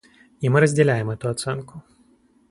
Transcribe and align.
И 0.39 0.49
мы 0.49 0.61
разделяем 0.61 1.11
эту 1.11 1.29
оценку. 1.29 1.83